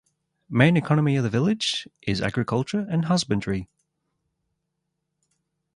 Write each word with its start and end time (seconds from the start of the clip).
Main 0.49 0.77
economy 0.77 1.15
of 1.15 1.21
the 1.23 1.29
village 1.29 1.87
is 2.01 2.23
agriculture 2.23 2.87
and 2.89 3.05
husbandry. 3.05 3.69